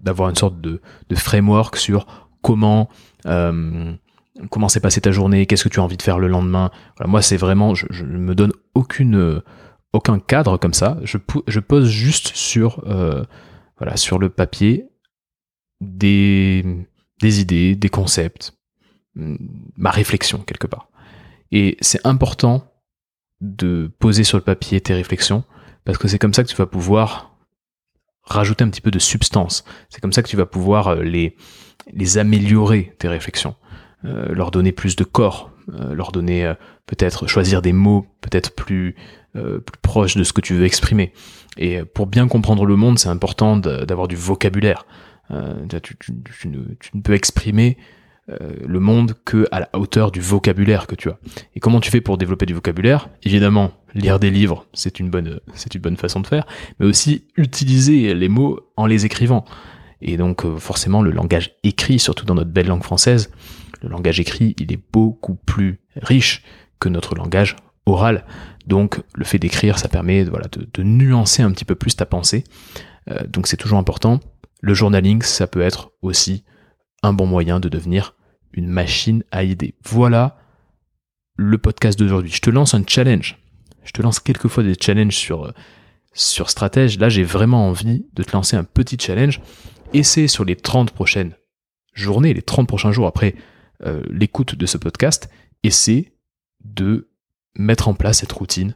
[0.02, 2.06] d'avoir une sorte de, de framework sur
[2.40, 2.88] comment
[3.26, 3.92] euh,
[4.50, 6.70] comment s'est passée ta journée, qu'est-ce que tu as envie de faire le lendemain.
[7.06, 10.98] moi, c'est vraiment, je, ne me donne aucun cadre comme ça.
[11.02, 13.24] Je, pose juste sur euh,
[13.78, 14.88] voilà sur le papier
[15.80, 16.64] des
[17.20, 18.54] des idées, des concepts,
[19.14, 20.88] ma réflexion quelque part.
[21.50, 22.70] Et c'est important
[23.40, 25.44] de poser sur le papier tes réflexions,
[25.84, 27.36] parce que c'est comme ça que tu vas pouvoir
[28.26, 29.64] rajouter un petit peu de substance.
[29.88, 31.36] C'est comme ça que tu vas pouvoir euh, les,
[31.92, 33.54] les améliorer, tes réflexions,
[34.04, 36.52] euh, leur donner plus de corps, euh, leur donner
[36.86, 38.96] peut-être choisir des mots peut-être plus,
[39.32, 41.12] plus proches de ce que tu veux exprimer.
[41.56, 44.86] Et pour bien comprendre le monde, c'est important d'avoir du vocabulaire.
[45.82, 47.76] Tu, tu, ne, peux exprimer
[48.28, 51.18] le monde que à la hauteur du vocabulaire que tu as.
[51.54, 53.08] Et comment tu fais pour développer du vocabulaire?
[53.22, 56.44] Évidemment, lire des livres, c'est une bonne, c'est une bonne façon de faire,
[56.80, 59.44] mais aussi utiliser les mots en les écrivant.
[60.02, 63.30] Et donc, euh, forcément, le langage écrit, surtout dans notre belle langue française,
[63.82, 66.42] le langage écrit, il est beaucoup plus riche
[66.80, 68.24] que notre langage oral.
[68.66, 72.44] Donc, le fait d'écrire, ça permet voilà, de, nuancer un petit peu plus ta pensée.
[73.10, 74.20] Euh, donc, c'est toujours important.
[74.60, 76.44] Le journaling, ça peut être aussi
[77.02, 78.15] un bon moyen de devenir
[78.56, 79.74] une machine à idées.
[79.84, 80.38] Voilà
[81.36, 82.32] le podcast d'aujourd'hui.
[82.32, 83.38] Je te lance un challenge
[83.86, 85.52] je te lance quelquefois des challenges sur, euh,
[86.12, 86.98] sur stratège.
[86.98, 89.40] Là, j'ai vraiment envie de te lancer un petit challenge.
[89.94, 91.32] Essaie sur les 30 prochaines
[91.94, 93.36] journées, les 30 prochains jours après
[93.84, 95.30] euh, l'écoute de ce podcast,
[95.62, 96.12] essaie
[96.64, 97.08] de
[97.56, 98.74] mettre en place cette routine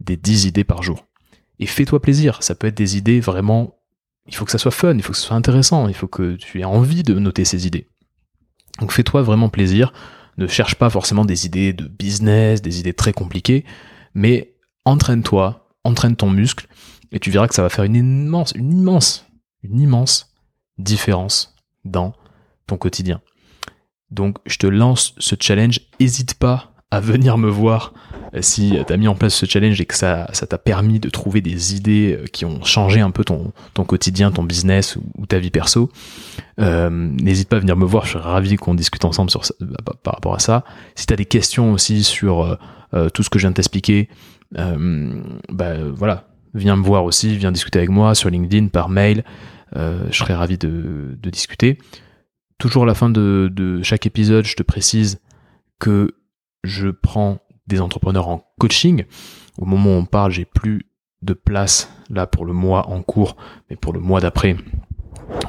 [0.00, 1.06] des 10 idées par jour.
[1.58, 2.42] Et fais-toi plaisir.
[2.42, 3.78] Ça peut être des idées vraiment.
[4.26, 6.34] Il faut que ça soit fun, il faut que ce soit intéressant, il faut que
[6.34, 7.88] tu aies envie de noter ces idées.
[8.80, 9.92] Donc fais-toi vraiment plaisir.
[10.38, 13.64] Ne cherche pas forcément des idées de business, des idées très compliquées
[14.16, 14.54] mais
[14.86, 16.66] entraîne-toi, entraîne ton muscle,
[17.12, 19.26] et tu verras que ça va faire une immense, une immense,
[19.62, 20.34] une immense
[20.78, 22.14] différence dans
[22.66, 23.20] ton quotidien.
[24.10, 27.92] Donc je te lance ce challenge, n'hésite pas à venir me voir
[28.34, 31.08] euh, si tu as mis en place ce challenge et que ça t'a permis de
[31.08, 35.26] trouver des idées euh, qui ont changé un peu ton, ton quotidien, ton business ou,
[35.26, 35.90] ta vie perso.
[36.60, 39.94] Euh, n'hésite pas à venir me voir, je serais ravi qu'on discute ensemble sur bah,
[40.02, 40.64] par rapport à ça.
[40.94, 42.58] Si tu as des questions aussi sur
[42.94, 44.08] euh, tout ce que je viens de t'expliquer,
[44.56, 45.20] euh,
[45.50, 49.24] bah, voilà, viens me voir aussi, viens discuter avec moi sur LinkedIn, par mail.
[49.76, 51.78] Euh, je serais ravi de, discuter.
[52.58, 55.20] Toujours à la fin de, chaque épisode, je te précise
[55.78, 56.14] que
[56.66, 59.04] je prends des entrepreneurs en coaching.
[59.58, 60.86] Au moment où on parle, j'ai plus
[61.22, 63.36] de place là pour le mois en cours,
[63.70, 64.56] mais pour le mois d'après,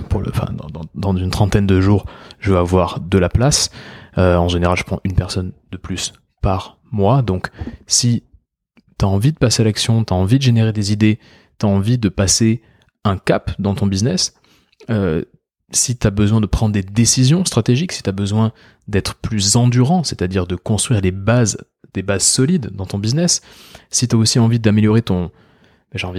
[0.10, 0.48] pour le, enfin,
[0.96, 2.06] dans, une trentaine de jours,
[2.40, 3.70] je vais avoir de la place.
[4.16, 7.22] en général, je prends une personne de plus par moi.
[7.22, 7.50] Donc,
[7.86, 8.24] si
[8.98, 11.20] tu as envie de passer à l'action, tu as envie de générer des idées,
[11.60, 12.62] tu as envie de passer
[13.04, 14.34] un cap dans ton business,
[14.90, 15.24] euh,
[15.72, 18.54] si tu as besoin de prendre des décisions stratégiques, si tu as besoin
[18.88, 21.58] d'être plus endurant, c'est-à-dire de construire des bases,
[21.94, 23.42] des bases solides dans ton business,
[23.90, 25.02] si tu as aussi envie d'améliorer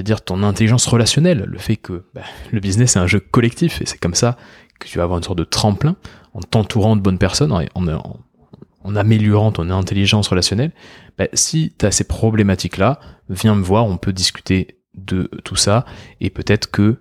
[0.02, 3.86] dire, ton intelligence relationnelle, le fait que bah, le business est un jeu collectif et
[3.86, 4.36] c'est comme ça
[4.78, 5.96] que tu vas avoir une sorte de tremplin
[6.34, 10.72] en t'entourant de bonnes personnes, en, améliorant ton intelligence relationnelle,
[11.16, 15.84] bah, si tu as ces problématiques-là, viens me voir, on peut discuter de tout ça,
[16.20, 17.00] et peut-être que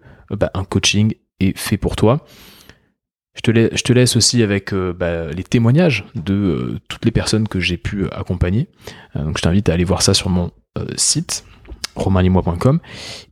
[0.54, 2.26] un coaching est fait pour toi.
[3.38, 3.42] Je
[3.84, 7.78] te, laisse, aussi avec euh, bah, les témoignages de euh, toutes les personnes que j'ai
[7.78, 8.68] pu accompagner.
[9.16, 10.52] Euh, donc je t'invite à aller voir ça sur mon
[10.96, 11.44] site
[11.96, 12.80] romainlimois.com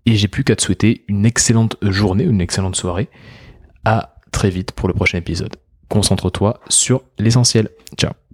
[0.07, 3.09] et j'ai plus qu'à te souhaiter une excellente journée, une excellente soirée.
[3.83, 5.55] À très vite pour le prochain épisode.
[5.89, 7.69] Concentre-toi sur l'essentiel.
[7.97, 8.24] Ciao